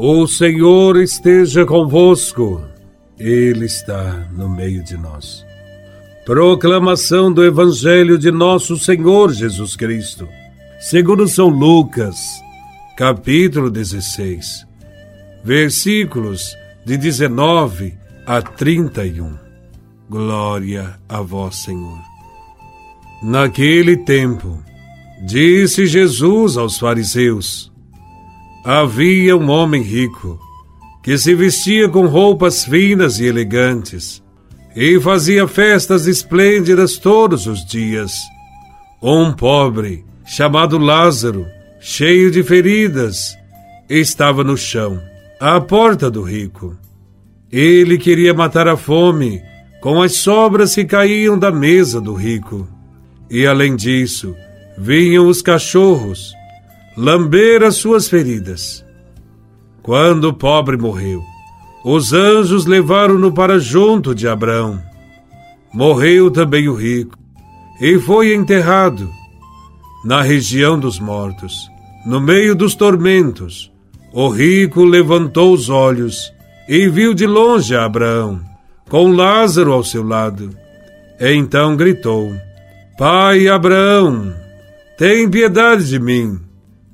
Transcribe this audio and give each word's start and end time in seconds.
O 0.00 0.28
Senhor 0.28 0.96
esteja 0.96 1.66
convosco, 1.66 2.62
Ele 3.18 3.64
está 3.64 4.28
no 4.30 4.48
meio 4.48 4.80
de 4.84 4.96
nós. 4.96 5.44
Proclamação 6.24 7.32
do 7.32 7.44
Evangelho 7.44 8.16
de 8.16 8.30
Nosso 8.30 8.76
Senhor 8.76 9.32
Jesus 9.32 9.74
Cristo, 9.74 10.28
segundo 10.78 11.26
São 11.26 11.48
Lucas, 11.48 12.16
capítulo 12.96 13.72
16, 13.72 14.64
versículos 15.42 16.56
de 16.86 16.96
19 16.96 17.98
a 18.24 18.40
31. 18.40 19.36
Glória 20.08 20.94
a 21.08 21.20
Vós, 21.22 21.56
Senhor. 21.56 21.98
Naquele 23.20 23.96
tempo, 23.96 24.62
disse 25.26 25.88
Jesus 25.88 26.56
aos 26.56 26.78
fariseus: 26.78 27.72
Havia 28.64 29.36
um 29.36 29.48
homem 29.50 29.82
rico 29.82 30.38
que 31.02 31.16
se 31.16 31.34
vestia 31.34 31.88
com 31.88 32.06
roupas 32.06 32.64
finas 32.64 33.18
e 33.18 33.24
elegantes 33.24 34.22
e 34.76 35.00
fazia 35.00 35.48
festas 35.48 36.06
esplêndidas 36.06 36.98
todos 36.98 37.46
os 37.46 37.64
dias. 37.64 38.12
Um 39.02 39.32
pobre, 39.32 40.04
chamado 40.26 40.76
Lázaro, 40.76 41.46
cheio 41.80 42.30
de 42.30 42.42
feridas, 42.42 43.36
estava 43.88 44.44
no 44.44 44.56
chão, 44.56 45.00
à 45.40 45.60
porta 45.60 46.10
do 46.10 46.22
rico. 46.22 46.76
Ele 47.50 47.96
queria 47.96 48.34
matar 48.34 48.68
a 48.68 48.76
fome 48.76 49.40
com 49.80 50.02
as 50.02 50.12
sobras 50.16 50.74
que 50.74 50.84
caíam 50.84 51.38
da 51.38 51.50
mesa 51.50 52.00
do 52.00 52.12
rico. 52.12 52.68
E 53.30 53.46
além 53.46 53.76
disso, 53.76 54.34
vinham 54.76 55.26
os 55.26 55.40
cachorros 55.40 56.32
lamber 56.98 57.62
as 57.62 57.76
suas 57.76 58.08
feridas. 58.08 58.84
Quando 59.82 60.24
o 60.24 60.34
pobre 60.34 60.76
morreu, 60.76 61.22
os 61.84 62.12
anjos 62.12 62.66
levaram-no 62.66 63.32
para 63.32 63.60
junto 63.60 64.12
de 64.12 64.26
Abraão. 64.26 64.82
Morreu 65.72 66.28
também 66.28 66.68
o 66.68 66.74
rico 66.74 67.16
e 67.80 68.00
foi 68.00 68.34
enterrado 68.34 69.08
na 70.04 70.22
região 70.22 70.76
dos 70.76 70.98
mortos, 70.98 71.70
no 72.04 72.20
meio 72.20 72.56
dos 72.56 72.74
tormentos. 72.74 73.70
O 74.12 74.28
rico 74.28 74.84
levantou 74.84 75.52
os 75.52 75.68
olhos 75.68 76.32
e 76.68 76.88
viu 76.88 77.14
de 77.14 77.28
longe 77.28 77.76
Abraão, 77.76 78.40
com 78.90 79.12
Lázaro 79.12 79.72
ao 79.72 79.84
seu 79.84 80.02
lado. 80.02 80.50
Então 81.20 81.76
gritou: 81.76 82.34
Pai 82.98 83.46
Abraão, 83.46 84.34
tem 84.96 85.30
piedade 85.30 85.86
de 85.86 86.00
mim 86.00 86.47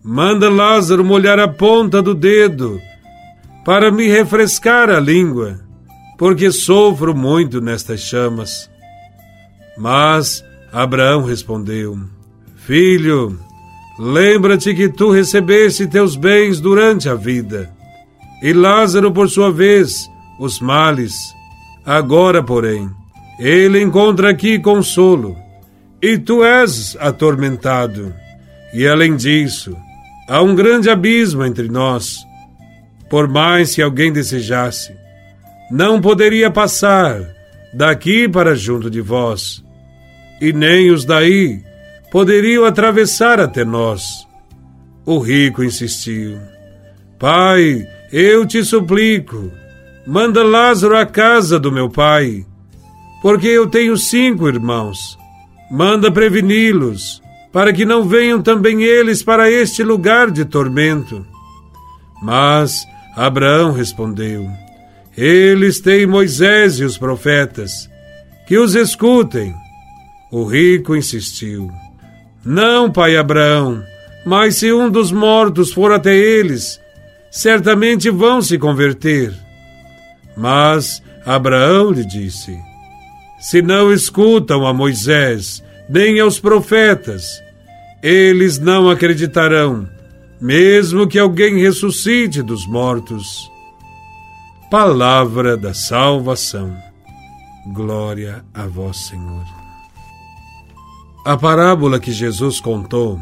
Manda 0.07 0.51
Lázaro 0.51 1.03
molhar 1.03 1.41
a 1.41 1.49
ponta 1.49 2.03
do 2.03 2.15
dedo 2.15 2.79
para 3.65 3.91
me 3.91 4.07
refrescar 4.07 4.91
a 4.91 5.01
língua, 5.01 5.59
porque 6.19 6.53
sofro 6.53 7.17
muito 7.17 7.59
nestas 7.59 8.01
chamas. 8.01 8.71
Mas 9.79 10.45
Abraão 10.71 11.25
respondeu: 11.25 11.99
Filho, 12.55 13.41
lembra-te 13.99 14.75
que 14.75 14.91
tu 14.91 15.11
recebeste 15.11 15.87
teus 15.87 16.17
bens 16.17 16.61
durante 16.61 17.09
a 17.09 17.15
vida, 17.15 17.73
e 18.43 18.53
Lázaro, 18.53 19.11
por 19.11 19.31
sua 19.31 19.51
vez, 19.51 20.07
os 20.39 20.61
males. 20.61 21.15
Agora, 21.87 22.43
porém, 22.43 22.91
ele 23.39 23.81
encontra 23.81 24.29
aqui 24.29 24.59
consolo, 24.59 25.35
e 26.03 26.19
tu 26.19 26.45
és 26.45 26.95
atormentado. 27.01 28.15
E 28.75 28.87
além 28.87 29.17
disso, 29.17 29.75
Há 30.27 30.41
um 30.41 30.55
grande 30.55 30.89
abismo 30.89 31.45
entre 31.45 31.69
nós. 31.69 32.25
Por 33.11 33.29
mais 33.29 33.75
que 33.75 33.83
alguém 33.83 34.13
desejasse, 34.13 34.95
não 35.71 36.01
poderia 36.01 36.51
passar 36.51 37.21
daqui 37.73 38.29
para 38.29 38.55
junto 38.55 38.91
de 38.91 39.01
vós, 39.01 39.63
e 40.41 40.53
nem 40.53 40.91
os 40.91 41.05
daí 41.05 41.63
poderiam 42.11 42.65
atravessar 42.65 43.39
até 43.39 43.65
nós. 43.65 44.27
O 45.05 45.19
rico 45.19 45.63
insistiu: 45.63 46.39
Pai, 47.19 47.87
eu 48.11 48.47
te 48.47 48.65
suplico, 48.65 49.51
manda 50.07 50.43
Lázaro 50.43 50.97
à 50.97 51.05
casa 51.05 51.59
do 51.59 51.71
meu 51.71 51.91
pai, 51.91 52.47
porque 53.21 53.49
eu 53.49 53.67
tenho 53.67 53.97
cinco 53.97 54.49
irmãos. 54.49 55.19
Manda 55.71 56.11
preveni-los 56.11 57.24
para 57.55 57.73
que 57.73 57.85
não 57.85 58.03
venham 58.03 58.43
também 58.43 58.83
eles 58.83 59.23
para 59.23 59.49
este 59.49 59.85
lugar 59.85 60.29
de 60.29 60.45
tormento. 60.45 61.25
Mas 62.21 62.85
Abraão 63.17 63.71
respondeu: 63.71 64.51
Eles 65.17 65.81
têm 65.81 66.05
Moisés 66.05 66.81
e 66.81 66.85
os 66.85 66.99
profetas, 66.99 67.89
que 68.49 68.59
os 68.59 68.75
escutem. 68.75 69.55
O 70.33 70.43
rico 70.45 70.97
insistiu: 70.97 71.71
Não, 72.45 72.91
pai 72.91 73.17
Abraão, 73.17 73.85
mas 74.27 74.57
se 74.57 74.73
um 74.73 74.91
dos 74.91 75.13
mortos 75.13 75.73
for 75.73 75.93
até 75.93 76.13
eles, 76.13 76.81
certamente 77.31 78.11
vão 78.11 78.43
se 78.43 78.59
converter. 78.59 79.33
Mas 80.37 81.01
Abraão 81.25 81.93
lhe 81.93 82.05
disse: 82.05 82.59
Se 83.39 83.63
não 83.63 83.93
escutam 83.93 84.67
a 84.67 84.75
Moisés 84.75 85.63
nem 85.89 86.21
aos 86.21 86.39
profetas, 86.39 87.43
eles 88.03 88.59
não 88.59 88.91
acreditarão, 88.91 89.89
mesmo 90.41 91.07
que 91.07 91.19
alguém 91.19 91.59
ressuscite 91.59 92.43
dos 92.43 92.67
mortos. 92.67 93.51
Palavra 94.71 95.57
da 95.57 95.73
salvação. 95.73 96.77
Glória 97.73 98.45
a 98.53 98.67
vós, 98.67 99.09
Senhor. 99.09 99.45
A 101.25 101.37
parábola 101.37 101.99
que 101.99 102.13
Jesus 102.13 102.61
contou 102.61 103.19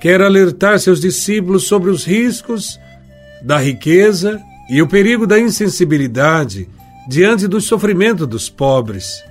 quer 0.00 0.20
alertar 0.20 0.78
seus 0.78 1.00
discípulos 1.00 1.64
sobre 1.64 1.90
os 1.90 2.04
riscos 2.04 2.78
da 3.42 3.58
riqueza 3.58 4.40
e 4.68 4.82
o 4.82 4.86
perigo 4.86 5.26
da 5.26 5.38
insensibilidade 5.38 6.68
diante 7.08 7.48
do 7.48 7.60
sofrimento 7.60 8.26
dos 8.26 8.48
pobres. 8.48 9.22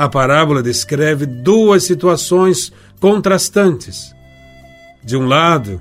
A 0.00 0.08
parábola 0.08 0.62
descreve 0.62 1.26
duas 1.26 1.84
situações 1.84 2.72
contrastantes. 2.98 4.14
De 5.04 5.14
um 5.14 5.26
lado, 5.26 5.78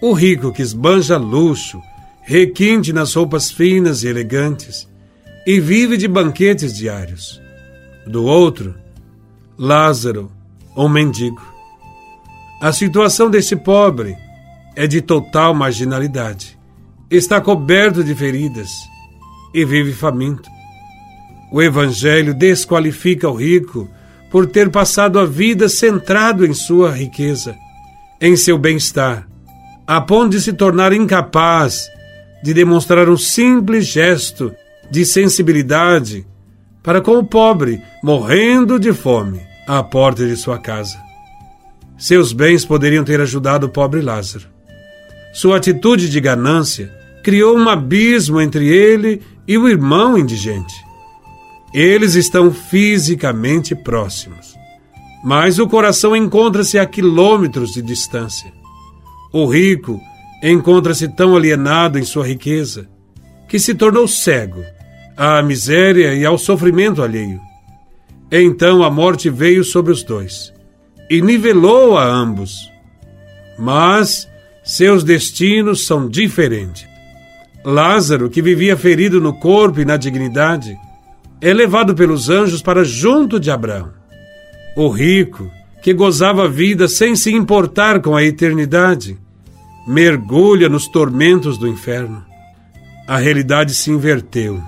o 0.00 0.12
rico 0.12 0.52
que 0.52 0.62
esbanja 0.62 1.16
luxo, 1.16 1.82
requinte 2.22 2.92
nas 2.92 3.12
roupas 3.12 3.50
finas 3.50 4.04
e 4.04 4.06
elegantes 4.06 4.88
e 5.44 5.58
vive 5.58 5.96
de 5.96 6.06
banquetes 6.06 6.76
diários. 6.76 7.42
Do 8.06 8.24
outro, 8.24 8.72
Lázaro, 9.58 10.30
um 10.76 10.88
mendigo. 10.88 11.42
A 12.62 12.72
situação 12.72 13.28
deste 13.28 13.56
pobre 13.56 14.16
é 14.76 14.86
de 14.86 15.02
total 15.02 15.52
marginalidade. 15.52 16.56
Está 17.10 17.40
coberto 17.40 18.04
de 18.04 18.14
feridas 18.14 18.70
e 19.52 19.64
vive 19.64 19.92
faminto. 19.92 20.55
O 21.50 21.62
Evangelho 21.62 22.34
desqualifica 22.34 23.28
o 23.28 23.34
rico 23.34 23.88
por 24.30 24.46
ter 24.46 24.70
passado 24.70 25.18
a 25.18 25.24
vida 25.24 25.68
centrado 25.68 26.44
em 26.44 26.52
sua 26.52 26.90
riqueza, 26.90 27.54
em 28.20 28.36
seu 28.36 28.58
bem-estar, 28.58 29.26
a 29.86 30.00
ponto 30.00 30.30
de 30.30 30.40
se 30.40 30.52
tornar 30.52 30.92
incapaz 30.92 31.88
de 32.42 32.52
demonstrar 32.52 33.08
um 33.08 33.16
simples 33.16 33.86
gesto 33.86 34.52
de 34.90 35.04
sensibilidade 35.04 36.26
para 36.82 37.00
com 37.00 37.18
o 37.18 37.24
pobre 37.24 37.82
morrendo 38.02 38.78
de 38.78 38.92
fome 38.92 39.40
à 39.66 39.82
porta 39.82 40.26
de 40.26 40.36
sua 40.36 40.58
casa. 40.58 40.96
Seus 41.98 42.32
bens 42.32 42.64
poderiam 42.64 43.02
ter 43.02 43.20
ajudado 43.20 43.66
o 43.66 43.70
pobre 43.70 44.00
Lázaro. 44.00 44.46
Sua 45.32 45.56
atitude 45.56 46.08
de 46.08 46.20
ganância 46.20 46.92
criou 47.22 47.56
um 47.56 47.68
abismo 47.68 48.40
entre 48.40 48.68
ele 48.68 49.22
e 49.48 49.58
o 49.58 49.68
irmão 49.68 50.16
indigente. 50.16 50.85
Eles 51.72 52.14
estão 52.14 52.52
fisicamente 52.52 53.74
próximos, 53.74 54.56
mas 55.24 55.58
o 55.58 55.66
coração 55.66 56.14
encontra-se 56.14 56.78
a 56.78 56.86
quilômetros 56.86 57.72
de 57.72 57.82
distância. 57.82 58.52
O 59.32 59.46
rico 59.46 60.00
encontra-se 60.42 61.08
tão 61.08 61.36
alienado 61.36 61.98
em 61.98 62.04
sua 62.04 62.26
riqueza 62.26 62.88
que 63.48 63.58
se 63.58 63.74
tornou 63.74 64.06
cego 64.06 64.62
à 65.16 65.42
miséria 65.42 66.14
e 66.14 66.24
ao 66.24 66.38
sofrimento 66.38 67.02
alheio. 67.02 67.40
Então 68.30 68.82
a 68.82 68.90
morte 68.90 69.30
veio 69.30 69.64
sobre 69.64 69.92
os 69.92 70.02
dois 70.02 70.52
e 71.10 71.20
nivelou 71.20 71.96
a 71.96 72.04
ambos. 72.04 72.70
Mas 73.58 74.28
seus 74.64 75.04
destinos 75.04 75.86
são 75.86 76.08
diferentes. 76.08 76.86
Lázaro, 77.64 78.28
que 78.28 78.42
vivia 78.42 78.76
ferido 78.76 79.20
no 79.20 79.32
corpo 79.34 79.80
e 79.80 79.84
na 79.84 79.96
dignidade, 79.96 80.76
é 81.40 81.52
levado 81.52 81.94
pelos 81.94 82.28
anjos 82.30 82.62
para 82.62 82.84
junto 82.84 83.38
de 83.38 83.50
Abraão. 83.50 83.90
O 84.76 84.88
rico, 84.88 85.50
que 85.82 85.92
gozava 85.92 86.44
a 86.44 86.48
vida 86.48 86.88
sem 86.88 87.14
se 87.14 87.32
importar 87.32 88.00
com 88.00 88.16
a 88.16 88.24
eternidade, 88.24 89.18
mergulha 89.86 90.68
nos 90.68 90.88
tormentos 90.88 91.58
do 91.58 91.68
inferno. 91.68 92.24
A 93.06 93.18
realidade 93.18 93.72
se 93.72 93.90
inverteu. 93.90 94.60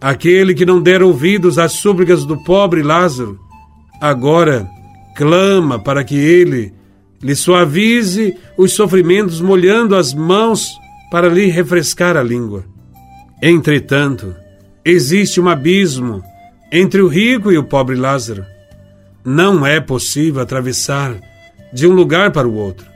Aquele 0.00 0.54
que 0.54 0.64
não 0.64 0.80
dera 0.80 1.04
ouvidos 1.04 1.58
às 1.58 1.72
súplicas 1.72 2.24
do 2.24 2.42
pobre 2.44 2.82
Lázaro, 2.82 3.38
agora 4.00 4.66
clama 5.16 5.78
para 5.78 6.04
que 6.04 6.14
ele 6.14 6.72
lhe 7.20 7.34
suavize 7.34 8.36
os 8.56 8.72
sofrimentos, 8.72 9.40
molhando 9.40 9.96
as 9.96 10.14
mãos 10.14 10.68
para 11.10 11.28
lhe 11.28 11.46
refrescar 11.46 12.16
a 12.16 12.22
língua. 12.22 12.64
Entretanto, 13.42 14.34
existe 14.90 15.40
um 15.40 15.48
abismo 15.48 16.22
entre 16.72 17.02
o 17.02 17.08
rico 17.08 17.52
e 17.52 17.58
o 17.58 17.64
pobre 17.64 17.94
Lázaro. 17.94 18.44
Não 19.24 19.66
é 19.66 19.80
possível 19.80 20.40
atravessar 20.40 21.14
de 21.72 21.86
um 21.86 21.92
lugar 21.92 22.30
para 22.30 22.48
o 22.48 22.54
outro. 22.54 22.86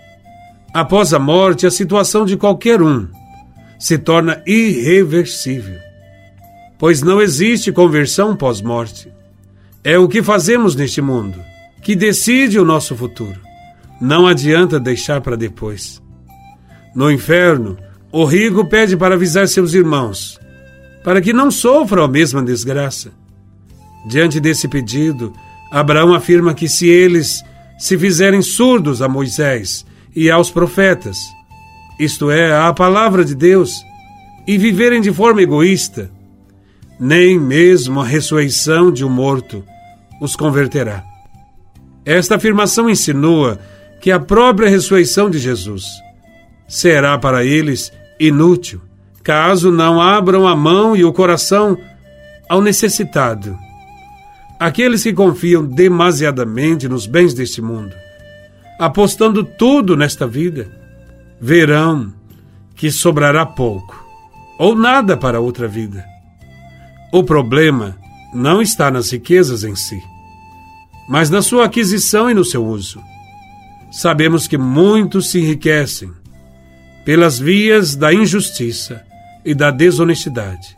Após 0.72 1.12
a 1.12 1.18
morte, 1.18 1.66
a 1.66 1.70
situação 1.70 2.24
de 2.24 2.36
qualquer 2.36 2.80
um 2.80 3.06
se 3.78 3.98
torna 3.98 4.42
irreversível, 4.46 5.78
pois 6.78 7.02
não 7.02 7.20
existe 7.20 7.70
conversão 7.70 8.34
pós-morte. 8.34 9.12
É 9.84 9.98
o 9.98 10.08
que 10.08 10.22
fazemos 10.22 10.74
neste 10.74 11.02
mundo 11.02 11.38
que 11.82 11.96
decide 11.96 12.58
o 12.58 12.64
nosso 12.64 12.96
futuro. 12.96 13.38
Não 14.00 14.26
adianta 14.26 14.80
deixar 14.80 15.20
para 15.20 15.36
depois. 15.36 16.00
No 16.94 17.10
inferno, 17.10 17.76
o 18.10 18.24
rico 18.24 18.64
pede 18.64 18.96
para 18.96 19.14
avisar 19.14 19.48
seus 19.48 19.74
irmãos, 19.74 20.38
para 21.04 21.20
que 21.20 21.32
não 21.32 21.50
sofram 21.50 22.04
a 22.04 22.08
mesma 22.08 22.42
desgraça. 22.42 23.12
Diante 24.06 24.40
desse 24.40 24.68
pedido, 24.68 25.32
Abraão 25.70 26.14
afirma 26.14 26.54
que 26.54 26.68
se 26.68 26.88
eles 26.88 27.42
se 27.78 27.98
fizerem 27.98 28.42
surdos 28.42 29.00
a 29.02 29.08
Moisés 29.08 29.84
e 30.14 30.30
aos 30.30 30.50
profetas, 30.50 31.18
isto 31.98 32.30
é, 32.30 32.54
à 32.54 32.72
palavra 32.72 33.24
de 33.24 33.34
Deus, 33.34 33.72
e 34.46 34.58
viverem 34.58 35.00
de 35.00 35.12
forma 35.12 35.42
egoísta, 35.42 36.10
nem 36.98 37.38
mesmo 37.38 38.00
a 38.00 38.04
ressurreição 38.04 38.92
de 38.92 39.04
um 39.04 39.08
morto 39.08 39.64
os 40.20 40.36
converterá. 40.36 41.04
Esta 42.04 42.36
afirmação 42.36 42.88
insinua 42.90 43.58
que 44.00 44.10
a 44.10 44.20
própria 44.20 44.68
ressurreição 44.68 45.30
de 45.30 45.38
Jesus 45.38 45.84
será 46.68 47.16
para 47.18 47.44
eles 47.44 47.92
inútil, 48.18 48.80
caso 49.22 49.70
não 49.70 50.00
abram 50.00 50.46
a 50.46 50.56
mão 50.56 50.96
e 50.96 51.04
o 51.04 51.12
coração 51.12 51.78
ao 52.48 52.60
necessitado. 52.60 53.58
Aqueles 54.58 55.02
que 55.02 55.12
confiam 55.12 55.64
demasiadamente 55.64 56.88
nos 56.88 57.06
bens 57.06 57.34
deste 57.34 57.60
mundo, 57.62 57.94
apostando 58.78 59.42
tudo 59.42 59.96
nesta 59.96 60.26
vida, 60.26 60.70
verão 61.40 62.12
que 62.74 62.90
sobrará 62.90 63.44
pouco 63.44 64.00
ou 64.58 64.74
nada 64.74 65.16
para 65.16 65.40
outra 65.40 65.66
vida. 65.66 66.04
O 67.12 67.24
problema 67.24 67.96
não 68.32 68.62
está 68.62 68.90
nas 68.90 69.10
riquezas 69.10 69.64
em 69.64 69.74
si, 69.74 70.00
mas 71.08 71.28
na 71.28 71.42
sua 71.42 71.64
aquisição 71.64 72.30
e 72.30 72.34
no 72.34 72.44
seu 72.44 72.64
uso. 72.64 73.00
Sabemos 73.90 74.46
que 74.46 74.56
muitos 74.56 75.30
se 75.30 75.38
enriquecem 75.38 76.10
pelas 77.04 77.38
vias 77.38 77.94
da 77.96 78.14
injustiça 78.14 79.04
e 79.44 79.54
da 79.54 79.70
desonestidade. 79.70 80.76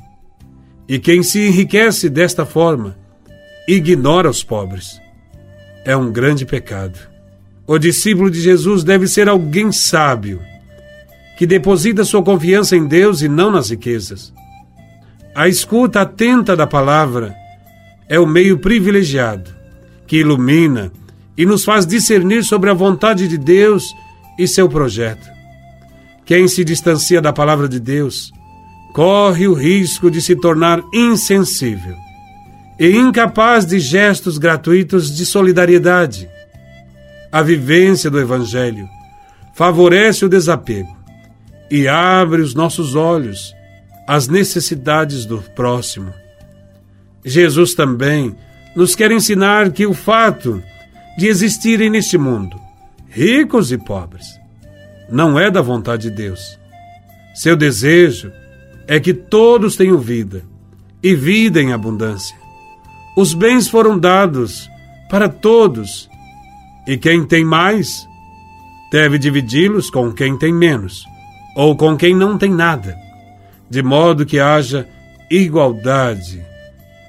E 0.88 0.98
quem 0.98 1.22
se 1.22 1.46
enriquece 1.46 2.08
desta 2.08 2.44
forma 2.44 2.96
ignora 3.66 4.28
os 4.28 4.42
pobres. 4.42 5.00
É 5.84 5.96
um 5.96 6.12
grande 6.12 6.44
pecado. 6.44 6.98
O 7.66 7.78
discípulo 7.78 8.30
de 8.30 8.40
Jesus 8.40 8.84
deve 8.84 9.06
ser 9.06 9.28
alguém 9.28 9.72
sábio, 9.72 10.40
que 11.38 11.46
deposita 11.46 12.04
sua 12.04 12.22
confiança 12.22 12.76
em 12.76 12.86
Deus 12.86 13.22
e 13.22 13.28
não 13.28 13.50
nas 13.50 13.70
riquezas. 13.70 14.32
A 15.34 15.48
escuta 15.48 16.02
atenta 16.02 16.54
da 16.54 16.66
palavra 16.66 17.34
é 18.08 18.20
o 18.20 18.26
meio 18.26 18.58
privilegiado 18.58 19.50
que 20.06 20.18
ilumina 20.18 20.92
e 21.36 21.46
nos 21.46 21.64
faz 21.64 21.86
discernir 21.86 22.44
sobre 22.44 22.70
a 22.70 22.74
vontade 22.74 23.26
de 23.26 23.38
Deus 23.38 23.84
e 24.38 24.46
seu 24.46 24.68
projeto. 24.68 25.26
Quem 26.24 26.46
se 26.46 26.64
distancia 26.64 27.20
da 27.20 27.32
palavra 27.32 27.68
de 27.68 27.80
Deus 27.80 28.32
corre 28.94 29.48
o 29.48 29.54
risco 29.54 30.08
de 30.08 30.22
se 30.22 30.36
tornar 30.36 30.80
insensível 30.94 31.96
e 32.78 32.96
incapaz 32.96 33.66
de 33.66 33.80
gestos 33.80 34.38
gratuitos 34.38 35.14
de 35.14 35.26
solidariedade. 35.26 36.30
A 37.30 37.42
vivência 37.42 38.08
do 38.08 38.20
Evangelho 38.20 38.88
favorece 39.52 40.24
o 40.24 40.28
desapego 40.28 40.96
e 41.68 41.88
abre 41.88 42.40
os 42.40 42.54
nossos 42.54 42.94
olhos 42.94 43.52
às 44.06 44.28
necessidades 44.28 45.26
do 45.26 45.38
próximo. 45.56 46.14
Jesus 47.24 47.74
também 47.74 48.36
nos 48.76 48.94
quer 48.94 49.10
ensinar 49.10 49.72
que 49.72 49.86
o 49.86 49.92
fato 49.92 50.62
de 51.18 51.26
existirem 51.26 51.90
neste 51.90 52.16
mundo 52.16 52.60
ricos 53.08 53.72
e 53.72 53.78
pobres 53.78 54.38
não 55.10 55.38
é 55.38 55.50
da 55.50 55.60
vontade 55.60 56.10
de 56.10 56.16
Deus. 56.16 56.56
Seu 57.34 57.56
desejo 57.56 58.32
é 58.86 59.00
que 59.00 59.14
todos 59.14 59.76
tenham 59.76 59.98
vida 59.98 60.44
e 61.02 61.14
vida 61.14 61.60
em 61.60 61.72
abundância. 61.72 62.36
Os 63.16 63.34
bens 63.34 63.68
foram 63.68 63.98
dados 63.98 64.68
para 65.08 65.28
todos 65.28 66.08
e 66.86 66.96
quem 66.96 67.24
tem 67.24 67.44
mais 67.44 68.06
deve 68.90 69.18
dividi-los 69.18 69.90
com 69.90 70.12
quem 70.12 70.36
tem 70.36 70.52
menos 70.52 71.04
ou 71.56 71.76
com 71.76 71.96
quem 71.96 72.14
não 72.14 72.36
tem 72.36 72.50
nada, 72.50 72.96
de 73.70 73.82
modo 73.82 74.26
que 74.26 74.40
haja 74.40 74.88
igualdade, 75.30 76.44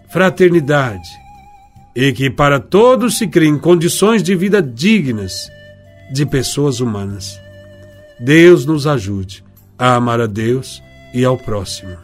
fraternidade 0.09 1.09
e 1.95 2.11
que 2.11 2.29
para 2.29 2.59
todos 2.59 3.17
se 3.17 3.27
criem 3.27 3.57
condições 3.57 4.21
de 4.21 4.35
vida 4.35 4.61
dignas 4.61 5.49
de 6.11 6.25
pessoas 6.25 6.79
humanas. 6.79 7.39
Deus 8.19 8.65
nos 8.65 8.85
ajude 8.85 9.43
a 9.77 9.95
amar 9.95 10.21
a 10.21 10.27
Deus 10.27 10.81
e 11.15 11.23
ao 11.23 11.37
próximo. 11.37 11.97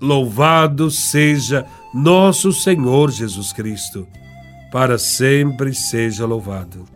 Louvado 0.00 0.90
seja 0.90 1.66
nosso 1.92 2.50
Senhor 2.50 3.10
Jesus 3.10 3.52
Cristo, 3.52 4.08
para 4.72 4.98
sempre 4.98 5.74
seja 5.74 6.24
louvado. 6.24 6.93